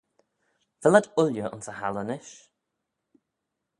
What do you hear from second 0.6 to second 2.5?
Vel ad ooilley ayns y halley nish?